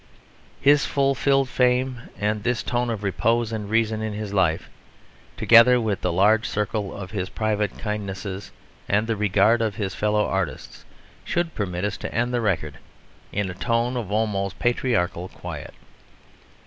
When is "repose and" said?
3.03-3.69